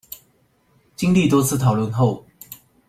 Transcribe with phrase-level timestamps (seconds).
[0.95, 2.25] 經歷多次討論後